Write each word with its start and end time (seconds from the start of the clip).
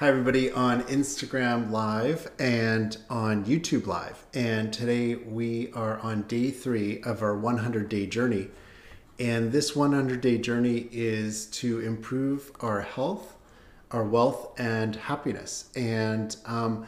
Hi, 0.00 0.08
everybody 0.08 0.50
on 0.50 0.82
Instagram 0.84 1.70
Live 1.70 2.30
and 2.38 2.96
on 3.10 3.44
YouTube 3.44 3.86
Live. 3.86 4.24
And 4.32 4.72
today 4.72 5.16
we 5.16 5.70
are 5.74 5.98
on 5.98 6.22
day 6.22 6.50
three 6.50 7.02
of 7.02 7.22
our 7.22 7.36
100 7.36 7.90
day 7.90 8.06
journey. 8.06 8.48
And 9.18 9.52
this 9.52 9.76
100 9.76 10.22
day 10.22 10.38
journey 10.38 10.88
is 10.90 11.44
to 11.48 11.80
improve 11.80 12.50
our 12.60 12.80
health, 12.80 13.36
our 13.90 14.02
wealth, 14.02 14.58
and 14.58 14.96
happiness. 14.96 15.68
And 15.76 16.34
um, 16.46 16.86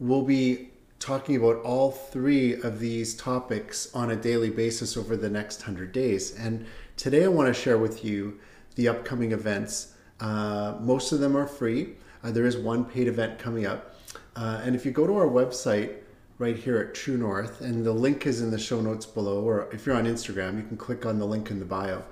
we'll 0.00 0.22
be 0.22 0.70
talking 0.98 1.36
about 1.36 1.56
all 1.64 1.90
three 1.90 2.54
of 2.62 2.80
these 2.80 3.14
topics 3.14 3.94
on 3.94 4.10
a 4.10 4.16
daily 4.16 4.48
basis 4.48 4.96
over 4.96 5.18
the 5.18 5.28
next 5.28 5.60
100 5.60 5.92
days. 5.92 6.34
And 6.34 6.64
today 6.96 7.24
I 7.24 7.28
want 7.28 7.54
to 7.54 7.60
share 7.60 7.76
with 7.76 8.06
you 8.06 8.40
the 8.76 8.88
upcoming 8.88 9.32
events. 9.32 9.92
Uh, 10.18 10.76
most 10.80 11.12
of 11.12 11.20
them 11.20 11.36
are 11.36 11.46
free 11.46 11.96
uh, 12.24 12.30
there 12.30 12.46
is 12.46 12.56
one 12.56 12.84
paid 12.84 13.06
event 13.06 13.38
coming 13.38 13.66
up. 13.66 13.94
Uh, 14.34 14.60
and 14.64 14.74
if 14.74 14.84
you 14.84 14.90
go 14.90 15.06
to 15.06 15.14
our 15.14 15.28
website 15.28 15.96
right 16.38 16.56
here 16.56 16.78
at 16.78 16.94
True 16.94 17.16
North, 17.16 17.60
and 17.60 17.84
the 17.84 17.92
link 17.92 18.26
is 18.26 18.40
in 18.40 18.50
the 18.50 18.58
show 18.58 18.80
notes 18.80 19.06
below, 19.06 19.42
or 19.42 19.68
if 19.72 19.86
you're 19.86 19.94
on 19.94 20.06
Instagram, 20.06 20.56
you 20.56 20.64
can 20.64 20.76
click 20.76 21.06
on 21.06 21.18
the 21.18 21.26
link 21.26 21.50
in 21.50 21.58
the 21.60 21.64
bio. 21.64 22.02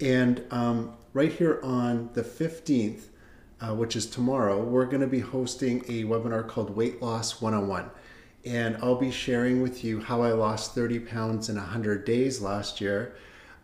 And 0.00 0.44
um, 0.50 0.96
right 1.14 1.32
here 1.32 1.60
on 1.64 2.10
the 2.12 2.22
15th, 2.22 3.06
uh, 3.60 3.74
which 3.74 3.96
is 3.96 4.06
tomorrow, 4.06 4.62
we're 4.62 4.84
going 4.84 5.00
to 5.00 5.06
be 5.06 5.20
hosting 5.20 5.80
a 5.88 6.04
webinar 6.04 6.46
called 6.46 6.76
Weight 6.76 7.00
Loss 7.02 7.40
101. 7.40 7.90
And 8.44 8.76
I'll 8.76 8.96
be 8.96 9.10
sharing 9.10 9.62
with 9.62 9.82
you 9.82 10.00
how 10.00 10.22
I 10.22 10.32
lost 10.32 10.74
30 10.74 11.00
pounds 11.00 11.48
in 11.48 11.56
100 11.56 12.04
days 12.04 12.40
last 12.40 12.80
year 12.80 13.16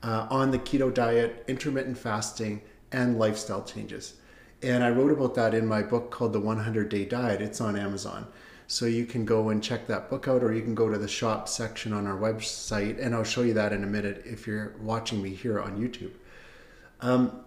uh, 0.02 0.26
on 0.30 0.50
the 0.50 0.58
keto 0.58 0.92
diet, 0.92 1.44
intermittent 1.46 1.98
fasting, 1.98 2.62
and 2.90 3.18
lifestyle 3.18 3.62
changes. 3.62 4.14
And 4.62 4.84
I 4.84 4.90
wrote 4.90 5.10
about 5.10 5.34
that 5.34 5.54
in 5.54 5.66
my 5.66 5.82
book 5.82 6.10
called 6.10 6.32
The 6.32 6.40
100 6.40 6.88
Day 6.88 7.04
Diet. 7.04 7.42
It's 7.42 7.60
on 7.60 7.76
Amazon. 7.76 8.26
So 8.68 8.86
you 8.86 9.04
can 9.06 9.24
go 9.24 9.48
and 9.48 9.62
check 9.62 9.86
that 9.88 10.08
book 10.08 10.28
out, 10.28 10.42
or 10.42 10.52
you 10.52 10.62
can 10.62 10.74
go 10.74 10.88
to 10.88 10.96
the 10.96 11.08
shop 11.08 11.48
section 11.48 11.92
on 11.92 12.06
our 12.06 12.16
website, 12.16 13.04
and 13.04 13.14
I'll 13.14 13.24
show 13.24 13.42
you 13.42 13.52
that 13.54 13.72
in 13.72 13.82
a 13.82 13.86
minute 13.86 14.22
if 14.24 14.46
you're 14.46 14.74
watching 14.80 15.20
me 15.20 15.30
here 15.30 15.60
on 15.60 15.78
YouTube. 15.78 16.12
Um, 17.00 17.40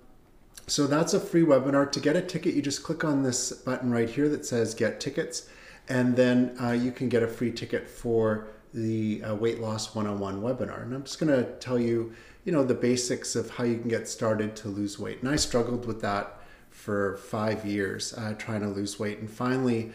so 0.68 0.88
that's 0.88 1.14
a 1.14 1.20
free 1.20 1.44
webinar. 1.44 1.92
To 1.94 2.00
get 2.00 2.16
a 2.16 2.22
ticket, 2.22 2.54
you 2.54 2.62
just 2.62 2.84
click 2.84 3.04
on 3.04 3.24
this 3.24 3.52
button 3.52 3.92
right 3.92 4.10
here 4.10 4.28
that 4.30 4.46
says 4.46 4.76
Get 4.76 5.00
Tickets, 5.00 5.50
and 5.88 6.16
then 6.16 6.56
uh, 6.62 6.72
you 6.72 6.92
can 6.92 7.08
get 7.08 7.24
a 7.24 7.28
free 7.28 7.52
ticket 7.52 7.88
for 7.88 8.48
the 8.74 9.24
uh, 9.24 9.36
Weight 9.36 9.62
Loss 9.62 9.96
101 9.96 10.42
webinar. 10.42 10.84
And 10.84 10.94
I'm 10.94 11.04
just 11.04 11.20
going 11.20 11.32
to 11.32 11.50
tell 11.54 11.80
you, 11.80 12.14
you 12.44 12.52
know, 12.52 12.64
the 12.64 12.74
basics 12.76 13.36
of 13.36 13.52
how 13.52 13.64
you 13.64 13.78
can 13.78 13.90
get 13.90 14.08
started 14.08 14.56
to 14.58 14.68
lose 14.68 15.00
weight. 15.00 15.22
And 15.22 15.30
I 15.30 15.38
struggled 15.38 15.86
with 15.86 16.02
that 16.02 16.40
for 16.76 17.18
five 17.18 17.66
years 17.66 18.14
uh, 18.14 18.34
trying 18.38 18.60
to 18.60 18.68
lose 18.68 19.00
weight 19.00 19.18
and 19.20 19.30
finally 19.30 19.92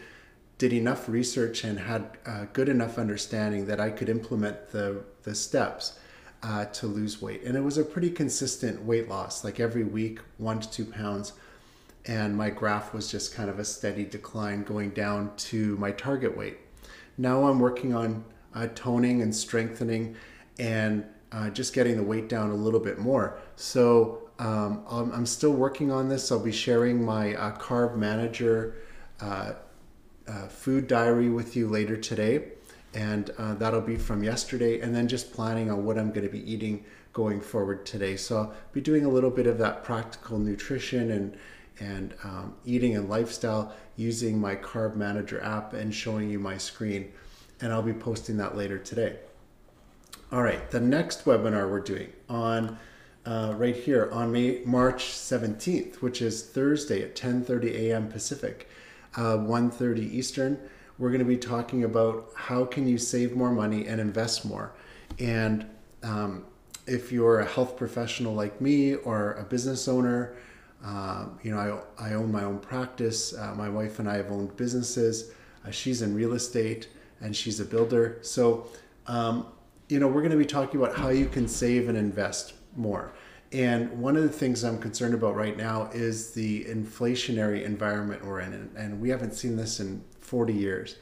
did 0.56 0.72
enough 0.72 1.08
research 1.08 1.62
and 1.62 1.78
had 1.78 2.18
uh, 2.26 2.46
good 2.52 2.68
enough 2.68 2.98
understanding 2.98 3.66
that 3.66 3.78
I 3.78 3.90
could 3.90 4.08
implement 4.08 4.70
the, 4.70 5.04
the 5.22 5.34
steps 5.34 5.98
uh, 6.42 6.64
to 6.64 6.86
lose 6.86 7.20
weight. 7.20 7.42
And 7.44 7.56
it 7.56 7.60
was 7.60 7.78
a 7.78 7.84
pretty 7.84 8.10
consistent 8.10 8.82
weight 8.82 9.08
loss, 9.08 9.44
like 9.44 9.60
every 9.60 9.84
week, 9.84 10.20
one 10.38 10.58
to 10.58 10.70
two 10.70 10.86
pounds. 10.86 11.34
And 12.06 12.36
my 12.36 12.50
graph 12.50 12.92
was 12.92 13.10
just 13.10 13.34
kind 13.34 13.50
of 13.50 13.58
a 13.58 13.64
steady 13.64 14.04
decline 14.04 14.64
going 14.64 14.90
down 14.90 15.36
to 15.36 15.76
my 15.76 15.92
target 15.92 16.36
weight. 16.36 16.58
Now 17.18 17.46
I'm 17.46 17.60
working 17.60 17.94
on 17.94 18.24
uh, 18.54 18.68
toning 18.74 19.22
and 19.22 19.34
strengthening 19.34 20.16
and 20.58 21.04
uh, 21.30 21.50
just 21.50 21.74
getting 21.74 21.96
the 21.96 22.02
weight 22.02 22.28
down 22.28 22.50
a 22.50 22.54
little 22.54 22.80
bit 22.80 22.98
more. 22.98 23.38
So 23.54 24.29
um, 24.41 25.12
I'm 25.12 25.27
still 25.27 25.52
working 25.52 25.92
on 25.92 26.08
this. 26.08 26.33
I'll 26.33 26.38
be 26.38 26.50
sharing 26.50 27.05
my 27.05 27.34
uh, 27.34 27.56
Carb 27.58 27.96
Manager 27.96 28.74
uh, 29.20 29.52
uh, 30.27 30.47
food 30.48 30.86
diary 30.86 31.28
with 31.28 31.56
you 31.56 31.69
later 31.69 31.97
today. 31.97 32.48
And 32.94 33.30
uh, 33.36 33.55
that'll 33.55 33.82
be 33.82 33.97
from 33.97 34.25
yesterday. 34.25 34.81
And 34.81 34.94
then 34.94 35.09
just 35.09 35.32
planning 35.34 35.70
on 35.70 35.84
what 35.84 35.98
I'm 35.98 36.09
going 36.09 36.26
to 36.26 36.32
be 36.32 36.50
eating 36.50 36.84
going 37.12 37.41
forward 37.41 37.84
today. 37.84 38.16
So 38.16 38.38
I'll 38.38 38.54
be 38.72 38.81
doing 38.81 39.04
a 39.04 39.10
little 39.10 39.31
bit 39.31 39.47
of 39.47 39.59
that 39.59 39.84
practical 39.84 40.38
nutrition 40.38 41.10
and 41.12 41.37
and 41.78 42.14
um, 42.25 42.54
eating 42.66 42.94
and 42.94 43.09
lifestyle 43.09 43.72
using 43.97 44.38
my 44.38 44.54
Carb 44.54 44.97
Manager 44.97 45.43
app 45.43 45.72
and 45.72 45.94
showing 45.94 46.28
you 46.28 46.38
my 46.38 46.59
screen. 46.59 47.10
And 47.62 47.72
I'll 47.72 47.82
be 47.82 47.94
posting 47.94 48.37
that 48.37 48.54
later 48.54 48.78
today. 48.78 49.16
All 50.31 50.43
right, 50.43 50.70
the 50.70 50.81
next 50.81 51.25
webinar 51.25 51.70
we're 51.70 51.81
doing 51.81 52.12
on 52.28 52.78
uh, 53.26 53.54
right 53.56 53.76
here 53.76 54.10
on 54.12 54.32
May, 54.32 54.62
March 54.64 55.04
17th, 55.04 55.97
which 55.97 56.22
is 56.22 56.42
Thursday 56.42 57.03
at 57.03 57.14
10:30 57.14 57.75
a.m. 57.75 58.08
Pacific, 58.08 58.69
uh, 59.16 59.36
1:30 59.36 60.12
Eastern. 60.12 60.58
We're 60.98 61.10
going 61.10 61.20
to 61.20 61.25
be 61.25 61.36
talking 61.36 61.84
about 61.84 62.31
how 62.34 62.64
can 62.64 62.86
you 62.86 62.98
save 62.98 63.34
more 63.34 63.50
money 63.50 63.86
and 63.86 64.00
invest 64.00 64.44
more. 64.44 64.72
And 65.19 65.66
um, 66.03 66.44
if 66.86 67.10
you're 67.10 67.41
a 67.41 67.47
health 67.47 67.76
professional 67.76 68.34
like 68.34 68.60
me 68.60 68.94
or 68.94 69.32
a 69.34 69.44
business 69.44 69.88
owner, 69.88 70.37
uh, 70.84 71.26
you 71.42 71.50
know, 71.50 71.82
I, 71.98 72.10
I 72.10 72.14
own 72.14 72.32
my 72.32 72.44
own 72.44 72.58
practice. 72.58 73.34
Uh, 73.34 73.54
my 73.54 73.69
wife 73.69 73.98
and 73.98 74.08
I 74.08 74.16
have 74.16 74.31
owned 74.31 74.56
businesses. 74.56 75.32
Uh, 75.66 75.70
she's 75.70 76.02
in 76.02 76.14
real 76.14 76.32
estate 76.32 76.88
and 77.20 77.34
she's 77.34 77.60
a 77.60 77.64
builder. 77.64 78.19
So, 78.22 78.69
um, 79.06 79.47
you 79.88 79.98
know, 79.98 80.06
we're 80.06 80.22
going 80.22 80.31
to 80.31 80.38
be 80.38 80.47
talking 80.47 80.81
about 80.81 80.97
how 80.97 81.08
you 81.08 81.26
can 81.26 81.48
save 81.48 81.88
and 81.88 81.98
invest 81.98 82.54
more. 82.76 83.12
And 83.53 83.91
one 84.00 84.16
of 84.16 84.22
the 84.22 84.28
things 84.28 84.62
I'm 84.62 84.78
concerned 84.78 85.14
about 85.14 85.34
right 85.34 85.56
now 85.56 85.91
is 85.92 86.32
the 86.32 86.64
inflationary 86.66 87.64
environment 87.64 88.25
we're 88.25 88.41
in. 88.41 88.70
And 88.76 89.00
we 89.00 89.08
haven't 89.08 89.34
seen 89.34 89.56
this 89.56 89.81
in 89.81 90.04
40 90.20 90.53
years. 90.53 90.97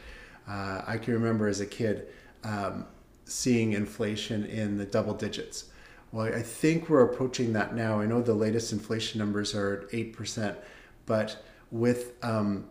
Uh, 0.49 0.81
I 0.87 0.97
can 0.97 1.13
remember 1.13 1.47
as 1.47 1.61
a 1.61 1.67
kid 1.67 2.09
um, 2.45 2.87
seeing 3.27 3.75
inflation 3.75 4.47
in 4.47 4.79
the 4.79 4.87
double 4.87 5.13
digits. 5.13 5.67
Well, 6.11 6.27
I 6.27 6.41
think 6.41 6.89
we're 6.89 7.03
approaching 7.03 7.53
that 7.53 7.75
now. 7.75 8.01
I 8.01 8.07
know 8.07 8.23
the 8.23 8.33
latest 8.33 8.73
inflation 8.73 9.19
numbers 9.19 9.55
are 9.55 9.83
at 9.83 9.91
8%, 9.91 10.57
but 11.05 11.45
with, 11.71 12.15
um, 12.25 12.67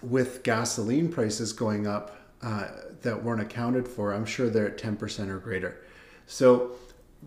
with 0.00 0.44
gasoline 0.44 1.10
prices 1.10 1.52
going 1.52 1.88
up 1.88 2.16
uh, 2.42 2.68
that 3.02 3.24
weren't 3.24 3.40
accounted 3.40 3.88
for, 3.88 4.14
I'm 4.14 4.24
sure 4.24 4.48
they're 4.48 4.68
at 4.68 4.78
10% 4.78 5.28
or 5.28 5.38
greater. 5.38 5.82
So 6.26 6.76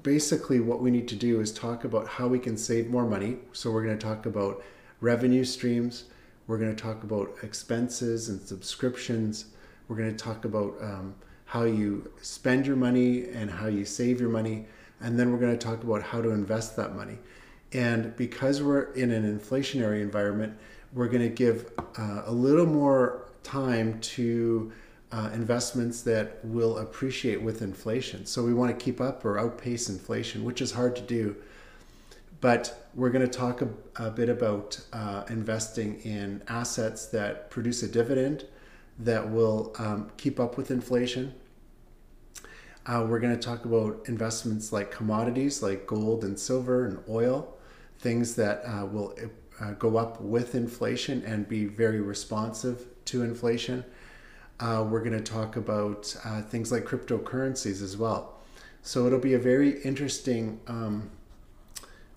basically 0.03 0.59
what 0.59 0.81
we 0.81 0.91
need 0.91 1.07
to 1.09 1.15
do 1.15 1.41
is 1.41 1.51
talk 1.51 1.83
about 1.83 2.07
how 2.07 2.27
we 2.27 2.39
can 2.39 2.57
save 2.57 2.89
more 2.89 3.05
money. 3.05 3.37
So 3.53 3.71
we're 3.71 3.83
going 3.83 3.97
to 3.97 4.05
talk 4.05 4.25
about 4.25 4.63
revenue 5.01 5.43
streams. 5.43 6.05
We're 6.47 6.57
going 6.57 6.75
to 6.75 6.81
talk 6.81 7.03
about 7.03 7.35
expenses 7.43 8.29
and 8.29 8.41
subscriptions. 8.41 9.45
We're 9.87 9.97
going 9.97 10.15
to 10.15 10.23
talk 10.23 10.45
about 10.45 10.75
um, 10.81 11.15
how 11.45 11.63
you 11.63 12.11
spend 12.21 12.65
your 12.65 12.75
money 12.75 13.29
and 13.29 13.49
how 13.49 13.67
you 13.67 13.85
save 13.85 14.19
your 14.19 14.29
money. 14.29 14.65
And 15.01 15.19
then 15.19 15.31
we're 15.31 15.39
going 15.39 15.57
to 15.57 15.65
talk 15.65 15.83
about 15.83 16.03
how 16.03 16.21
to 16.21 16.29
invest 16.29 16.75
that 16.77 16.95
money. 16.95 17.17
And 17.71 18.15
because 18.15 18.61
we're 18.61 18.91
in 18.93 19.11
an 19.11 19.39
inflationary 19.39 20.01
environment, 20.01 20.57
we're 20.93 21.07
going 21.07 21.21
to 21.21 21.29
give 21.29 21.71
uh, 21.97 22.23
a 22.25 22.31
little 22.31 22.65
more 22.65 23.29
time 23.43 23.99
to 24.01 24.71
uh, 25.11 25.29
investments 25.33 26.01
that 26.03 26.37
will 26.43 26.77
appreciate 26.77 27.41
with 27.41 27.61
inflation. 27.61 28.25
So 28.25 28.43
we 28.43 28.53
want 28.53 28.77
to 28.77 28.83
keep 28.83 29.01
up 29.01 29.25
or 29.25 29.39
outpace 29.39 29.89
inflation, 29.89 30.43
which 30.43 30.61
is 30.61 30.71
hard 30.71 30.95
to 30.97 31.01
do. 31.01 31.35
But 32.41 32.89
we're 32.93 33.09
going 33.09 33.27
to 33.27 33.37
talk 33.37 33.61
a, 33.61 33.69
a 33.97 34.11
bit 34.11 34.29
about 34.29 34.79
uh, 34.93 35.23
investing 35.29 35.99
in 36.01 36.41
assets 36.47 37.07
that 37.07 37.49
produce 37.49 37.83
a 37.83 37.87
dividend 37.87 38.45
that 38.99 39.29
will 39.29 39.73
um, 39.79 40.11
keep 40.17 40.39
up 40.39 40.57
with 40.57 40.71
inflation. 40.71 41.33
Uh, 42.85 43.05
we're 43.07 43.19
going 43.19 43.35
to 43.35 43.41
talk 43.41 43.65
about 43.65 44.01
investments 44.07 44.71
like 44.71 44.91
commodities 44.91 45.61
like 45.61 45.85
gold 45.85 46.23
and 46.23 46.39
silver 46.39 46.85
and 46.85 46.99
oil, 47.09 47.57
things 47.99 48.35
that 48.35 48.63
uh, 48.65 48.85
will 48.85 49.15
uh, 49.59 49.71
go 49.71 49.97
up 49.97 50.21
with 50.21 50.55
inflation 50.55 51.23
and 51.25 51.47
be 51.49 51.65
very 51.65 51.99
responsive 51.99 52.85
to 53.05 53.23
inflation 53.23 53.83
uh, 54.59 54.85
we're 54.89 55.03
going 55.03 55.17
to 55.17 55.23
talk 55.23 55.55
about 55.55 56.15
uh, 56.25 56.41
things 56.41 56.71
like 56.71 56.85
cryptocurrencies 56.85 57.81
as 57.81 57.95
well. 57.95 58.35
So 58.81 59.05
it'll 59.05 59.19
be 59.19 59.33
a 59.33 59.39
very 59.39 59.81
interesting 59.81 60.59
um, 60.67 61.11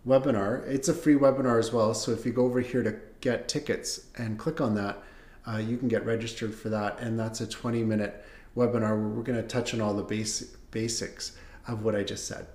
webinar. 0.07 0.67
It's 0.67 0.89
a 0.89 0.95
free 0.95 1.15
webinar 1.15 1.59
as 1.59 1.73
well. 1.73 1.95
So 1.95 2.13
if 2.13 2.27
you 2.27 2.33
go 2.33 2.45
over 2.45 2.61
here 2.61 2.83
to 2.83 2.97
get 3.21 3.49
tickets 3.49 4.07
and 4.17 4.39
click 4.39 4.61
on 4.61 4.75
that, 4.75 5.03
uh, 5.47 5.59
you 5.59 5.77
can 5.77 5.89
get 5.89 6.05
registered 6.05 6.55
for 6.55 6.69
that. 6.71 7.01
And 7.01 7.19
that's 7.19 7.41
a 7.41 7.47
20 7.47 7.83
minute 7.85 8.25
webinar 8.57 8.91
where 8.91 9.09
we're 9.09 9.23
going 9.23 9.41
to 9.41 9.47
touch 9.47 9.75
on 9.75 9.81
all 9.81 9.95
the 9.95 10.03
basic, 10.03 10.49
basics 10.71 11.37
of 11.67 11.85
what 11.85 11.95
I 11.95 12.03
just 12.03 12.27
said. 12.27 12.47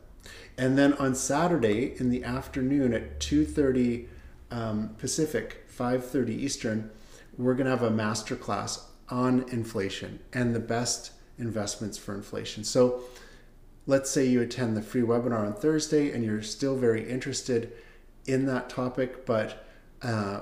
And 0.57 0.78
then 0.78 0.94
on 0.94 1.16
Saturday 1.16 1.94
in 1.98 2.10
the 2.10 2.24
afternoon 2.24 2.94
at 2.94 3.19
2.30 3.19 4.07
um, 4.51 4.95
Pacific, 4.98 5.68
5.30 5.69 6.30
Eastern, 6.30 6.90
we're 7.38 7.54
going 7.54 7.66
to 7.66 7.72
have 7.72 7.83
a 7.83 7.92
masterclass 7.92 8.81
on 9.09 9.45
inflation 9.50 10.19
and 10.33 10.54
the 10.54 10.59
best 10.59 11.12
investments 11.38 11.98
for 11.98 12.13
inflation. 12.13 12.63
So 12.63 13.01
let's 13.86 14.09
say 14.09 14.25
you 14.25 14.42
attend 14.42 14.75
the 14.75 14.81
free 14.81 15.01
webinar 15.01 15.45
on 15.45 15.54
Thursday 15.54 16.12
and 16.12 16.24
you're 16.24 16.42
still 16.42 16.75
very 16.75 17.09
interested 17.09 17.71
in 18.25 18.45
that 18.45 18.69
topic, 18.69 19.25
but 19.25 19.65
uh, 20.01 20.42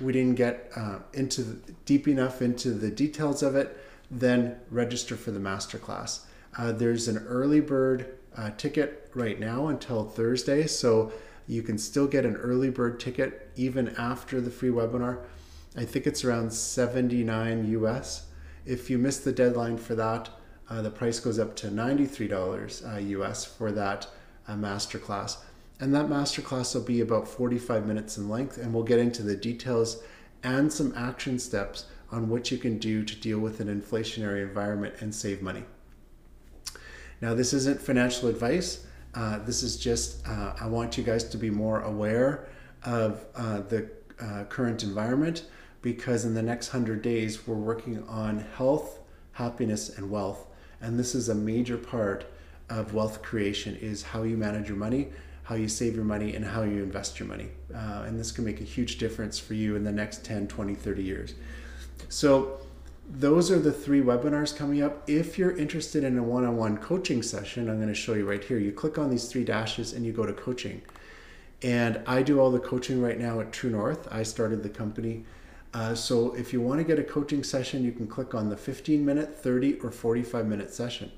we 0.00 0.12
didn't 0.12 0.34
get 0.34 0.70
uh, 0.76 0.98
into 1.12 1.42
the, 1.42 1.72
deep 1.84 2.08
enough 2.08 2.42
into 2.42 2.70
the 2.70 2.90
details 2.90 3.42
of 3.42 3.56
it, 3.56 3.78
then 4.10 4.56
register 4.70 5.16
for 5.16 5.30
the 5.30 5.40
masterclass. 5.40 6.20
Uh, 6.58 6.72
there's 6.72 7.08
an 7.08 7.18
early 7.26 7.60
bird 7.60 8.18
uh, 8.36 8.50
ticket 8.56 9.10
right 9.14 9.40
now 9.40 9.68
until 9.68 10.04
Thursday, 10.04 10.66
so 10.66 11.12
you 11.46 11.62
can 11.62 11.78
still 11.78 12.06
get 12.06 12.24
an 12.24 12.36
early 12.36 12.70
bird 12.70 12.98
ticket 12.98 13.50
even 13.56 13.88
after 13.96 14.40
the 14.40 14.50
free 14.50 14.70
webinar. 14.70 15.18
I 15.76 15.84
think 15.84 16.06
it's 16.06 16.24
around 16.24 16.52
79 16.52 17.68
US. 17.72 18.26
If 18.64 18.88
you 18.88 18.96
miss 18.96 19.18
the 19.18 19.32
deadline 19.32 19.76
for 19.76 19.94
that, 19.94 20.30
uh, 20.70 20.80
the 20.82 20.90
price 20.90 21.20
goes 21.20 21.38
up 21.38 21.54
to 21.56 21.68
$93 21.68 22.94
uh, 22.94 22.98
US 22.98 23.44
for 23.44 23.70
that 23.72 24.08
uh, 24.48 24.54
masterclass. 24.54 25.36
And 25.78 25.94
that 25.94 26.06
masterclass 26.06 26.74
will 26.74 26.82
be 26.82 27.02
about 27.02 27.28
45 27.28 27.86
minutes 27.86 28.16
in 28.16 28.30
length, 28.30 28.56
and 28.56 28.72
we'll 28.72 28.84
get 28.84 28.98
into 28.98 29.22
the 29.22 29.36
details 29.36 30.02
and 30.42 30.72
some 30.72 30.94
action 30.96 31.38
steps 31.38 31.84
on 32.10 32.30
what 32.30 32.50
you 32.50 32.56
can 32.56 32.78
do 32.78 33.04
to 33.04 33.14
deal 33.16 33.38
with 33.38 33.60
an 33.60 33.68
inflationary 33.68 34.42
environment 34.42 34.94
and 35.00 35.14
save 35.14 35.42
money. 35.42 35.64
Now, 37.20 37.34
this 37.34 37.52
isn't 37.52 37.82
financial 37.82 38.28
advice. 38.28 38.86
Uh, 39.14 39.38
this 39.40 39.62
is 39.62 39.76
just, 39.76 40.26
uh, 40.26 40.54
I 40.58 40.66
want 40.68 40.96
you 40.96 41.04
guys 41.04 41.24
to 41.24 41.36
be 41.36 41.50
more 41.50 41.82
aware 41.82 42.48
of 42.84 43.24
uh, 43.34 43.60
the 43.62 43.90
uh, 44.20 44.44
current 44.44 44.82
environment 44.82 45.44
because 45.86 46.24
in 46.24 46.34
the 46.34 46.42
next 46.42 46.72
100 46.72 47.00
days, 47.00 47.46
we're 47.46 47.54
working 47.54 48.02
on 48.08 48.44
health, 48.56 48.98
happiness, 49.34 49.88
and 49.88 50.10
wealth. 50.10 50.44
And 50.80 50.98
this 50.98 51.14
is 51.14 51.28
a 51.28 51.34
major 51.34 51.76
part 51.76 52.26
of 52.68 52.92
wealth 52.92 53.22
creation 53.22 53.76
is 53.76 54.02
how 54.02 54.24
you 54.24 54.36
manage 54.36 54.66
your 54.66 54.76
money, 54.76 55.10
how 55.44 55.54
you 55.54 55.68
save 55.68 55.94
your 55.94 56.04
money, 56.04 56.34
and 56.34 56.44
how 56.44 56.62
you 56.62 56.82
invest 56.82 57.20
your 57.20 57.28
money. 57.28 57.50
Uh, 57.72 58.02
and 58.04 58.18
this 58.18 58.32
can 58.32 58.44
make 58.44 58.60
a 58.60 58.64
huge 58.64 58.98
difference 58.98 59.38
for 59.38 59.54
you 59.54 59.76
in 59.76 59.84
the 59.84 59.92
next 59.92 60.24
10, 60.24 60.48
20, 60.48 60.74
30 60.74 61.02
years. 61.04 61.34
So 62.08 62.58
those 63.08 63.52
are 63.52 63.60
the 63.60 63.70
three 63.70 64.02
webinars 64.02 64.56
coming 64.56 64.82
up. 64.82 65.08
If 65.08 65.38
you're 65.38 65.56
interested 65.56 66.02
in 66.02 66.18
a 66.18 66.22
one-on-one 66.24 66.78
coaching 66.78 67.22
session, 67.22 67.70
I'm 67.70 67.76
going 67.76 67.86
to 67.86 67.94
show 67.94 68.14
you 68.14 68.28
right 68.28 68.42
here. 68.42 68.58
You 68.58 68.72
click 68.72 68.98
on 68.98 69.08
these 69.08 69.28
three 69.28 69.44
dashes 69.44 69.92
and 69.92 70.04
you 70.04 70.12
go 70.12 70.26
to 70.26 70.32
coaching. 70.32 70.82
And 71.62 72.00
I 72.08 72.22
do 72.22 72.40
all 72.40 72.50
the 72.50 72.58
coaching 72.58 73.00
right 73.00 73.20
now 73.20 73.38
at 73.38 73.52
True 73.52 73.70
North. 73.70 74.08
I 74.10 74.24
started 74.24 74.64
the 74.64 74.68
company. 74.68 75.24
Uh, 75.74 75.94
so 75.94 76.34
if 76.34 76.52
you 76.52 76.60
want 76.60 76.78
to 76.78 76.84
get 76.84 76.98
a 76.98 77.04
coaching 77.04 77.42
session, 77.42 77.84
you 77.84 77.92
can 77.92 78.06
click 78.06 78.34
on 78.34 78.48
the 78.48 78.56
15 78.56 79.04
minute, 79.04 79.36
30, 79.38 79.80
or 79.80 79.90
45 79.90 80.46
minute 80.46 80.72
session. 80.72 81.12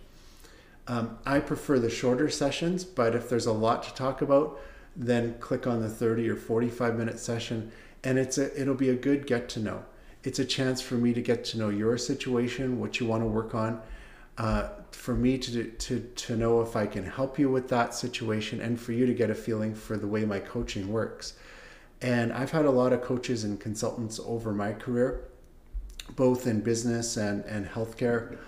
Um, 0.86 1.18
I 1.26 1.40
prefer 1.40 1.78
the 1.78 1.90
shorter 1.90 2.28
sessions, 2.30 2.84
but 2.84 3.14
if 3.14 3.28
there's 3.28 3.46
a 3.46 3.52
lot 3.52 3.82
to 3.84 3.94
talk 3.94 4.22
about, 4.22 4.58
then 4.96 5.38
click 5.38 5.66
on 5.66 5.82
the 5.82 5.88
30 5.88 6.28
or 6.28 6.36
45 6.36 6.96
minute 6.96 7.18
session 7.18 7.70
and 8.04 8.18
it's 8.18 8.38
a, 8.38 8.60
it'll 8.60 8.74
be 8.74 8.90
a 8.90 8.94
good 8.94 9.26
get 9.26 9.48
to 9.50 9.60
know 9.60 9.84
it's 10.24 10.38
a 10.38 10.44
chance 10.44 10.80
for 10.80 10.94
me 10.94 11.14
to 11.14 11.22
get 11.22 11.44
to 11.44 11.58
know 11.58 11.68
your 11.68 11.96
situation, 11.96 12.80
what 12.80 13.00
you 13.00 13.06
want 13.06 13.22
to 13.22 13.26
work 13.26 13.54
on, 13.54 13.80
uh, 14.36 14.68
for 14.90 15.14
me 15.14 15.38
to, 15.38 15.64
to, 15.64 16.00
to 16.00 16.36
know 16.36 16.60
if 16.60 16.76
I 16.76 16.86
can 16.86 17.04
help 17.04 17.38
you 17.38 17.48
with 17.48 17.68
that 17.68 17.94
situation, 17.94 18.60
and 18.60 18.80
for 18.80 18.92
you 18.92 19.06
to 19.06 19.14
get 19.14 19.30
a 19.30 19.34
feeling 19.34 19.74
for 19.74 19.96
the 19.96 20.06
way 20.06 20.24
my 20.24 20.40
coaching 20.40 20.92
works. 20.92 21.34
And 22.00 22.32
I've 22.32 22.50
had 22.50 22.64
a 22.64 22.70
lot 22.70 22.92
of 22.92 23.02
coaches 23.02 23.44
and 23.44 23.58
consultants 23.58 24.20
over 24.24 24.52
my 24.52 24.72
career, 24.72 25.24
both 26.14 26.46
in 26.46 26.60
business 26.60 27.16
and, 27.16 27.44
and 27.44 27.66
healthcare. 27.66 28.38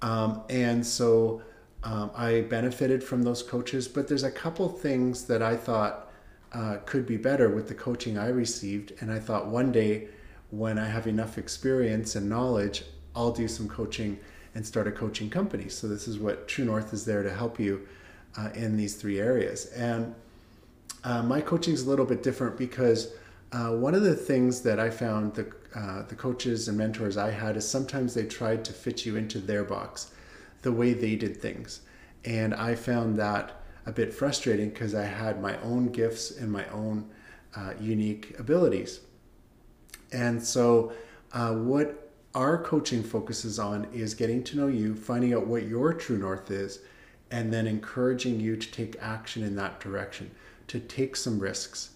Um, 0.00 0.42
and 0.50 0.84
so 0.84 1.42
um, 1.84 2.10
I 2.16 2.42
benefited 2.42 3.02
from 3.04 3.22
those 3.22 3.42
coaches, 3.42 3.86
but 3.86 4.08
there's 4.08 4.24
a 4.24 4.30
couple 4.30 4.68
things 4.68 5.24
that 5.26 5.42
I 5.42 5.56
thought 5.56 6.10
uh, 6.52 6.78
could 6.84 7.06
be 7.06 7.16
better 7.16 7.48
with 7.48 7.68
the 7.68 7.74
coaching 7.74 8.18
I 8.18 8.28
received. 8.28 8.92
And 9.00 9.10
I 9.10 9.18
thought 9.18 9.46
one 9.46 9.72
day, 9.72 10.08
when 10.50 10.78
I 10.78 10.86
have 10.86 11.06
enough 11.06 11.38
experience 11.38 12.14
and 12.14 12.28
knowledge, 12.28 12.84
I'll 13.16 13.32
do 13.32 13.48
some 13.48 13.68
coaching 13.68 14.18
and 14.54 14.66
start 14.66 14.86
a 14.86 14.92
coaching 14.92 15.30
company. 15.30 15.68
So 15.68 15.88
this 15.88 16.06
is 16.06 16.18
what 16.18 16.46
True 16.46 16.64
North 16.64 16.92
is 16.92 17.04
there 17.04 17.22
to 17.22 17.32
help 17.32 17.58
you 17.58 17.86
uh, 18.36 18.50
in 18.54 18.76
these 18.76 18.96
three 18.96 19.18
areas. 19.18 19.66
And 19.66 20.14
uh, 21.04 21.22
my 21.22 21.40
coaching 21.40 21.74
is 21.74 21.82
a 21.82 21.88
little 21.88 22.06
bit 22.06 22.22
different 22.22 22.56
because 22.56 23.12
uh, 23.52 23.70
one 23.70 23.94
of 23.94 24.02
the 24.02 24.14
things 24.14 24.62
that 24.62 24.80
I 24.80 24.90
found 24.90 25.34
the 25.34 25.52
uh, 25.74 26.02
the 26.02 26.14
coaches 26.14 26.68
and 26.68 26.76
mentors 26.76 27.16
I 27.16 27.30
had 27.30 27.56
is 27.56 27.66
sometimes 27.66 28.12
they 28.12 28.26
tried 28.26 28.62
to 28.66 28.74
fit 28.74 29.06
you 29.06 29.16
into 29.16 29.38
their 29.38 29.64
box, 29.64 30.10
the 30.60 30.72
way 30.72 30.92
they 30.92 31.16
did 31.16 31.38
things, 31.38 31.80
and 32.24 32.54
I 32.54 32.74
found 32.74 33.16
that 33.16 33.62
a 33.86 33.92
bit 33.92 34.12
frustrating 34.12 34.68
because 34.68 34.94
I 34.94 35.04
had 35.04 35.40
my 35.40 35.58
own 35.62 35.86
gifts 35.88 36.30
and 36.30 36.52
my 36.52 36.66
own 36.68 37.08
uh, 37.56 37.72
unique 37.80 38.38
abilities. 38.38 39.00
And 40.12 40.42
so, 40.42 40.92
uh, 41.32 41.54
what 41.54 42.10
our 42.34 42.62
coaching 42.62 43.02
focuses 43.02 43.58
on 43.58 43.86
is 43.92 44.14
getting 44.14 44.44
to 44.44 44.56
know 44.56 44.66
you, 44.66 44.94
finding 44.94 45.34
out 45.34 45.46
what 45.46 45.66
your 45.66 45.92
true 45.92 46.18
north 46.18 46.50
is, 46.50 46.80
and 47.30 47.52
then 47.52 47.66
encouraging 47.66 48.40
you 48.40 48.56
to 48.56 48.70
take 48.70 48.96
action 49.00 49.42
in 49.42 49.56
that 49.56 49.80
direction, 49.80 50.30
to 50.72 50.80
take 50.80 51.16
some 51.16 51.38
risks, 51.38 51.90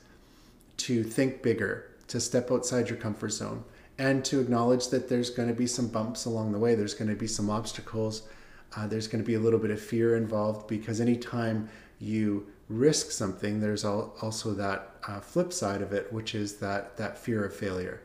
to 0.77 1.03
think 1.03 1.41
bigger, 1.41 1.91
to 2.09 2.21
step 2.21 2.51
outside 2.53 2.91
your 2.91 2.99
comfort 2.99 3.31
zone, 3.31 3.65
and 3.97 4.23
to 4.23 4.39
acknowledge 4.39 4.89
that 4.89 5.09
there's 5.09 5.31
going 5.31 5.49
to 5.49 5.55
be 5.55 5.67
some 5.67 5.89
bumps 5.89 6.27
along 6.27 6.53
the 6.53 6.59
way. 6.59 6.75
There's 6.75 6.93
going 6.93 7.09
to 7.09 7.17
be 7.17 7.27
some 7.27 7.49
obstacles. 7.49 8.29
Uh, 8.77 8.87
there's 8.87 9.09
going 9.09 9.25
to 9.25 9.27
be 9.27 9.33
a 9.33 9.41
little 9.41 9.59
bit 9.59 9.71
of 9.71 9.81
fear 9.81 10.15
involved 10.15 10.69
because 10.69 11.01
anytime 11.01 11.71
you 12.01 12.49
risk 12.69 13.13
something, 13.13 13.61
there's 13.61 13.83
also 13.83 14.53
that 14.53 14.91
uh, 15.09 15.21
flip 15.21 15.55
side 15.55 15.81
of 15.81 15.95
it, 15.95 16.13
which 16.13 16.35
is 16.35 16.57
that 16.57 16.99
that 16.99 17.17
fear 17.17 17.47
of 17.47 17.57
failure. 17.57 18.03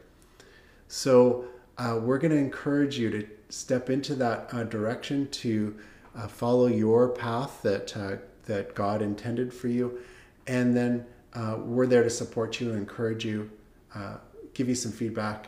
So 0.87 1.43
uh, 1.77 1.99
we're 2.01 2.17
going 2.17 2.31
to 2.31 2.37
encourage 2.37 2.97
you 2.97 3.09
to 3.09 3.27
step 3.49 3.89
into 3.89 4.15
that 4.15 4.47
uh, 4.53 4.63
direction 4.63 5.27
to 5.31 5.77
uh, 6.15 6.29
follow 6.29 6.67
your 6.67 7.09
path 7.09 7.61
that 7.63 7.97
uh, 7.97 8.15
that 8.45 8.73
God 8.73 9.01
intended 9.01 9.53
for 9.53 9.67
you, 9.67 9.99
and 10.47 10.75
then 10.75 11.05
uh, 11.33 11.57
we're 11.59 11.87
there 11.87 12.03
to 12.03 12.09
support 12.09 12.59
you, 12.59 12.73
encourage 12.73 13.25
you, 13.25 13.49
uh, 13.95 14.17
give 14.53 14.67
you 14.67 14.75
some 14.75 14.91
feedback, 14.91 15.47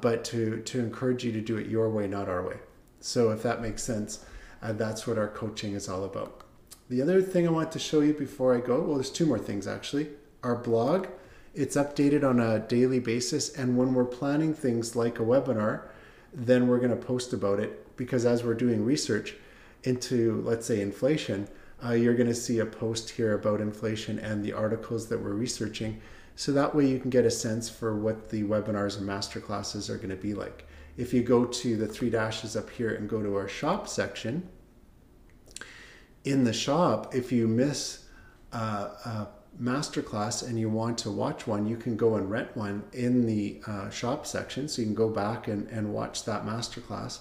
but 0.00 0.24
to 0.24 0.60
to 0.62 0.80
encourage 0.80 1.24
you 1.24 1.32
to 1.32 1.40
do 1.40 1.56
it 1.56 1.66
your 1.66 1.88
way, 1.90 2.06
not 2.06 2.28
our 2.28 2.46
way. 2.46 2.56
So 3.00 3.30
if 3.30 3.42
that 3.42 3.62
makes 3.62 3.82
sense, 3.82 4.24
that's 4.62 5.06
what 5.06 5.16
our 5.16 5.28
coaching 5.28 5.74
is 5.74 5.88
all 5.88 6.04
about. 6.04 6.42
The 6.88 7.00
other 7.00 7.22
thing 7.22 7.46
I 7.46 7.50
want 7.50 7.70
to 7.72 7.78
show 7.78 8.00
you 8.00 8.12
before 8.12 8.54
I 8.56 8.60
go, 8.60 8.80
well, 8.82 8.94
there's 8.96 9.10
two 9.10 9.26
more 9.26 9.38
things 9.38 9.66
actually. 9.66 10.08
Our 10.42 10.56
blog 10.56 11.06
it's 11.54 11.76
updated 11.76 12.22
on 12.22 12.38
a 12.40 12.60
daily 12.60 13.00
basis. 13.00 13.52
And 13.54 13.76
when 13.76 13.94
we're 13.94 14.04
planning 14.04 14.54
things 14.54 14.94
like 14.94 15.18
a 15.18 15.22
webinar, 15.22 15.82
then 16.32 16.68
we're 16.68 16.78
going 16.78 16.90
to 16.90 16.96
post 16.96 17.32
about 17.32 17.58
it 17.58 17.96
because 17.96 18.24
as 18.24 18.44
we're 18.44 18.54
doing 18.54 18.84
research 18.84 19.34
into, 19.82 20.42
let's 20.42 20.66
say, 20.66 20.80
inflation, 20.80 21.48
uh, 21.84 21.92
you're 21.92 22.14
going 22.14 22.28
to 22.28 22.34
see 22.34 22.58
a 22.58 22.66
post 22.66 23.10
here 23.10 23.34
about 23.34 23.60
inflation 23.60 24.18
and 24.18 24.44
the 24.44 24.52
articles 24.52 25.08
that 25.08 25.22
we're 25.22 25.32
researching. 25.32 26.00
So 26.36 26.52
that 26.52 26.74
way 26.74 26.86
you 26.86 26.98
can 26.98 27.10
get 27.10 27.24
a 27.24 27.30
sense 27.30 27.68
for 27.68 27.96
what 27.98 28.30
the 28.30 28.42
webinars 28.44 28.98
and 28.98 29.08
masterclasses 29.08 29.90
are 29.90 29.96
going 29.96 30.10
to 30.10 30.16
be 30.16 30.34
like. 30.34 30.66
If 30.96 31.14
you 31.14 31.22
go 31.22 31.44
to 31.44 31.76
the 31.76 31.86
three 31.86 32.10
dashes 32.10 32.56
up 32.56 32.70
here 32.70 32.94
and 32.94 33.08
go 33.08 33.22
to 33.22 33.34
our 33.36 33.48
shop 33.48 33.88
section, 33.88 34.48
in 36.24 36.44
the 36.44 36.52
shop, 36.52 37.14
if 37.14 37.32
you 37.32 37.48
miss 37.48 38.06
a, 38.52 38.56
uh, 38.56 39.26
masterclass 39.60 40.46
and 40.46 40.58
you 40.58 40.68
want 40.68 40.98
to 40.98 41.10
watch 41.10 41.46
one, 41.46 41.66
you 41.66 41.76
can 41.76 41.96
go 41.96 42.16
and 42.16 42.30
rent 42.30 42.56
one 42.56 42.82
in 42.92 43.26
the 43.26 43.60
uh, 43.66 43.90
shop 43.90 44.26
section. 44.26 44.68
So 44.68 44.82
you 44.82 44.86
can 44.86 44.94
go 44.94 45.08
back 45.08 45.48
and, 45.48 45.68
and 45.68 45.92
watch 45.92 46.24
that 46.24 46.44
masterclass. 46.44 47.20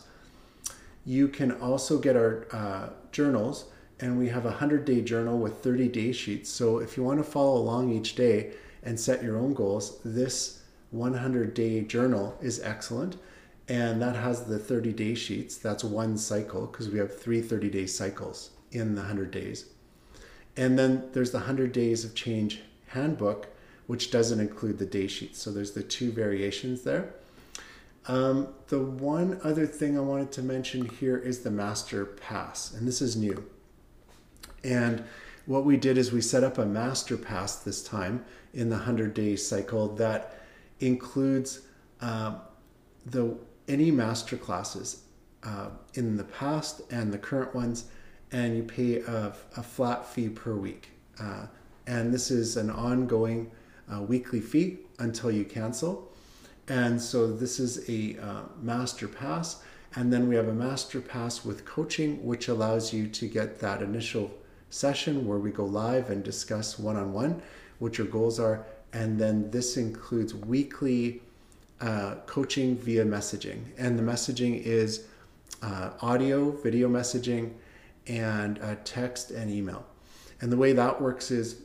You 1.06 1.28
can 1.28 1.51
also 1.54 1.98
get 1.98 2.16
our 2.16 2.48
uh, 2.51 2.89
journals, 3.12 3.66
and 4.00 4.18
we 4.18 4.29
have 4.29 4.46
a 4.46 4.50
100 4.50 4.86
day 4.86 5.01
journal 5.01 5.38
with 5.38 5.63
30 5.63 5.88
day 5.89 6.12
sheets. 6.12 6.50
So 6.50 6.79
if 6.79 6.98
you 6.98 7.03
want 7.03 7.20
to 7.20 7.29
follow 7.29 7.58
along 7.58 7.91
each 7.91 8.15
day 8.15 8.51
and 8.84 9.00
set 9.00 9.24
your 9.24 9.38
own 9.38 9.53
goals, 9.53 10.00
this 10.03 10.62
100 10.91 11.53
day 11.53 11.82
journal 11.82 12.38
is 12.41 12.62
excellent. 12.62 13.18
And 13.68 14.01
that 14.01 14.15
has 14.15 14.46
the 14.46 14.58
30 14.58 14.94
day 14.94 15.15
sheets. 15.15 15.58
That's 15.58 15.84
one 15.84 16.18
cycle 16.18 16.65
because 16.68 16.89
we 16.89 17.00
have 17.00 17.15
three 17.15 17.41
30 17.41 17.70
day 17.70 17.86
cycles 17.86 18.51
in 18.72 18.96
the 18.96 19.01
100 19.01 19.32
days. 19.32 19.65
And 20.58 20.77
then 20.77 21.10
there's 21.13 21.32
the 21.32 21.38
100 21.38 21.72
Days 21.72 22.03
of 22.03 22.15
Change 22.15 22.62
handbook, 22.88 23.48
which 23.88 24.12
doesn't 24.12 24.39
include 24.39 24.77
the 24.77 24.86
day 24.86 25.08
sheets. 25.08 25.41
So 25.41 25.51
there's 25.51 25.72
the 25.72 25.84
two 25.84 26.12
variations 26.12 26.82
there. 26.82 27.13
Um, 28.08 28.50
the 28.68 28.82
one 28.82 29.39
other 29.44 29.65
thing 29.65 29.98
I 29.98 30.01
wanted 30.01 30.32
to 30.34 30.41
mention 30.41 30.89
here 30.89 31.18
is 31.18 31.39
the 31.39 31.51
Master 31.51 32.06
Pass, 32.06 32.74
and 32.74 32.88
this 32.88 33.01
is 33.01 33.15
new. 33.15 33.46
And 34.63 35.04
what 35.46 35.66
we 35.66 35.78
did 35.78 35.98
is 35.98 36.12
we 36.12 36.22
set 36.22 36.44
up 36.44 36.58
a 36.58 36.66
Master 36.66 37.18
Pass 37.18 37.58
this 37.58 37.84
time 37.84 38.25
in 38.54 38.70
the 38.70 38.75
100 38.75 39.13
day 39.13 39.36
cycle 39.36 39.96
that 39.96 40.39
includes 40.80 41.62
uh, 42.01 42.36
the 43.06 43.38
any 43.68 43.92
master 43.92 44.36
classes 44.36 45.04
uh, 45.44 45.70
in 45.94 46.18
the 46.18 46.24
past 46.24 46.82
and 46.92 47.13
the 47.13 47.18
current 47.18 47.54
ones 47.54 47.86
and 48.32 48.58
you 48.58 48.63
pay 48.63 48.98
a, 49.00 49.34
a 49.58 49.63
flat 49.63 50.06
fee 50.06 50.30
per 50.30 50.56
week. 50.56 50.89
Uh, 51.20 51.46
and 51.88 52.13
this 52.13 52.30
is 52.32 52.58
an 52.58 52.70
ongoing 52.70 53.51
uh, 53.92 54.01
weekly 54.01 54.39
fee 54.39 54.78
until 55.00 55.32
you 55.32 55.44
cancel. 55.44 56.12
And 56.68 57.01
so 57.01 57.32
this 57.32 57.60
is 57.60 57.89
a 57.89 58.18
uh, 58.22 58.42
master 58.62 59.08
pass. 59.08 59.63
And 59.96 60.13
then 60.13 60.28
we 60.28 60.36
have 60.36 60.48
a 60.48 60.54
master 60.54 61.01
pass 61.01 61.44
with 61.44 61.66
coaching, 61.66 62.24
which 62.24 62.48
allows 62.48 62.94
you 62.94 63.08
to 63.08 63.28
get 63.28 63.60
that 63.60 63.82
initial 63.82 64.32
session 64.69 65.27
where 65.27 65.39
we 65.39 65.51
go 65.51 65.65
live 65.65 66.09
and 66.09 66.23
discuss 66.23 66.77
one 66.77 66.95
on 66.95 67.13
one 67.13 67.41
what 67.79 67.97
your 67.97 68.07
goals 68.07 68.39
are. 68.39 68.65
And 68.93 69.19
then 69.19 69.49
this 69.51 69.77
includes 69.77 70.33
weekly 70.33 71.21
uh, 71.81 72.15
coaching 72.25 72.77
via 72.77 73.05
messaging. 73.05 73.63
And 73.77 73.97
the 73.97 74.03
messaging 74.03 74.61
is 74.61 75.07
uh, 75.61 75.91
audio, 76.01 76.51
video 76.51 76.89
messaging, 76.89 77.53
and 78.07 78.59
uh, 78.59 78.75
text 78.83 79.31
and 79.31 79.49
email. 79.49 79.85
And 80.41 80.51
the 80.51 80.57
way 80.57 80.73
that 80.73 81.01
works 81.01 81.31
is 81.31 81.63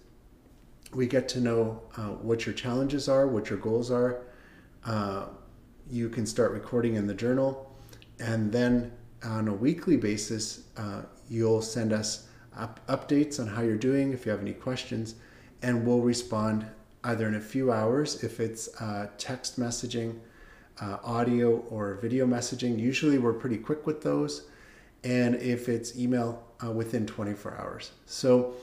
we 0.93 1.07
get 1.07 1.29
to 1.31 1.41
know 1.41 1.83
uh, 1.97 2.09
what 2.11 2.47
your 2.47 2.55
challenges 2.55 3.09
are, 3.09 3.27
what 3.27 3.51
your 3.51 3.59
goals 3.59 3.91
are. 3.91 4.23
Uh, 4.85 5.27
you 5.91 6.09
can 6.09 6.27
start 6.27 6.53
recording 6.53 6.95
in 6.95 7.07
the 7.07 7.15
journal, 7.15 7.71
and 8.21 8.53
then 8.53 8.93
on 9.25 9.49
a 9.49 9.53
weekly 9.53 9.97
basis, 9.97 10.65
uh, 10.77 11.03
you'll 11.29 11.63
send 11.63 11.93
us 11.93 12.24
up- 12.57 12.81
updates 12.87 13.41
on 13.41 13.49
how 13.49 13.63
you're 13.63 13.77
doing 13.77 14.13
if 14.13 14.27
you 14.27 14.33
have 14.33 14.41
any 14.41 14.53
questions, 14.53 15.15
and 15.63 15.87
we'll 15.87 16.01
respond 16.01 16.67
either 17.05 17.27
in 17.29 17.35
a 17.35 17.41
few 17.41 17.73
hours 17.73 18.23
if 18.25 18.41
it's 18.41 18.69
uh, 18.81 19.09
text 19.19 19.59
messaging, 19.59 20.19
uh, 20.81 20.99
audio, 21.05 21.59
or 21.71 21.95
video 21.95 22.27
messaging. 22.27 22.79
Usually, 22.79 23.19
we're 23.19 23.33
pretty 23.33 23.59
quick 23.59 23.87
with 23.87 24.03
those, 24.03 24.47
and 25.03 25.35
if 25.37 25.69
it's 25.69 25.99
email, 25.99 26.43
uh, 26.65 26.71
within 26.71 27.07
24 27.07 27.57
hours. 27.59 27.91
So 28.07 28.55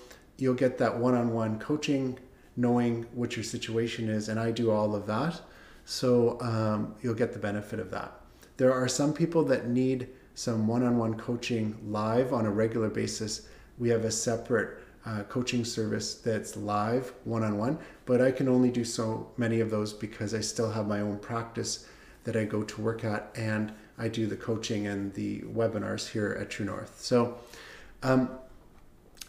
you'll 0.41 0.55
get 0.55 0.77
that 0.79 0.97
one-on-one 0.97 1.59
coaching 1.59 2.17
knowing 2.57 3.03
what 3.13 3.35
your 3.35 3.43
situation 3.43 4.09
is 4.09 4.27
and 4.27 4.39
i 4.39 4.51
do 4.51 4.71
all 4.71 4.95
of 4.95 5.05
that 5.05 5.39
so 5.85 6.39
um, 6.41 6.95
you'll 7.01 7.13
get 7.13 7.31
the 7.31 7.39
benefit 7.39 7.79
of 7.79 7.91
that 7.91 8.11
there 8.57 8.73
are 8.73 8.87
some 8.87 9.13
people 9.13 9.43
that 9.43 9.67
need 9.67 10.09
some 10.33 10.67
one-on-one 10.67 11.13
coaching 11.15 11.77
live 11.85 12.33
on 12.33 12.45
a 12.45 12.49
regular 12.49 12.89
basis 12.89 13.47
we 13.81 13.89
have 13.89 14.05
a 14.05 14.11
separate 14.11 14.77
uh, 15.05 15.23
coaching 15.23 15.65
service 15.65 16.13
that's 16.13 16.55
live 16.55 17.11
one-on-one 17.25 17.77
but 18.05 18.21
i 18.21 18.31
can 18.31 18.47
only 18.47 18.69
do 18.69 18.85
so 18.85 19.29
many 19.35 19.59
of 19.59 19.69
those 19.69 19.91
because 19.91 20.33
i 20.33 20.39
still 20.39 20.71
have 20.71 20.87
my 20.87 21.01
own 21.01 21.17
practice 21.17 21.87
that 22.23 22.37
i 22.37 22.45
go 22.45 22.61
to 22.63 22.79
work 22.79 23.03
at 23.03 23.29
and 23.35 23.73
i 23.97 24.07
do 24.07 24.27
the 24.27 24.37
coaching 24.37 24.85
and 24.87 25.13
the 25.15 25.41
webinars 25.41 26.11
here 26.11 26.37
at 26.39 26.49
true 26.49 26.65
north 26.65 27.01
so 27.01 27.37
um, 28.03 28.29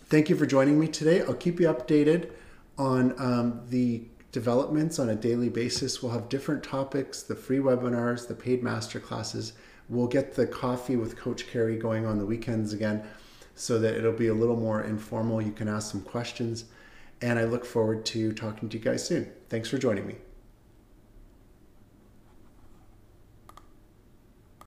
thank 0.06 0.28
you 0.28 0.36
for 0.36 0.46
joining 0.46 0.78
me 0.80 0.88
today. 0.88 1.22
I'll 1.22 1.34
keep 1.34 1.60
you 1.60 1.68
updated 1.68 2.30
on 2.78 3.14
um, 3.18 3.62
the 3.68 4.02
developments 4.30 4.98
on 4.98 5.10
a 5.10 5.14
daily 5.14 5.48
basis. 5.48 6.02
We'll 6.02 6.12
have 6.12 6.28
different 6.28 6.62
topics, 6.62 7.22
the 7.22 7.34
free 7.34 7.58
webinars, 7.58 8.28
the 8.28 8.34
paid 8.34 8.62
master 8.62 8.98
classes. 8.98 9.52
We'll 9.88 10.06
get 10.06 10.34
the 10.34 10.46
coffee 10.46 10.96
with 10.96 11.16
Coach 11.16 11.48
Carey 11.48 11.76
going 11.76 12.06
on 12.06 12.18
the 12.18 12.24
weekends 12.24 12.72
again 12.72 13.04
so 13.62 13.78
that 13.78 13.94
it'll 13.94 14.10
be 14.10 14.26
a 14.26 14.34
little 14.34 14.56
more 14.56 14.82
informal. 14.82 15.40
You 15.40 15.52
can 15.52 15.68
ask 15.68 15.92
some 15.92 16.00
questions. 16.02 16.64
And 17.20 17.38
I 17.38 17.44
look 17.44 17.64
forward 17.64 18.04
to 18.06 18.32
talking 18.32 18.68
to 18.68 18.76
you 18.76 18.82
guys 18.82 19.06
soon. 19.06 19.30
Thanks 19.48 19.68
for 19.68 19.78
joining 19.78 20.04
me. 20.04 20.16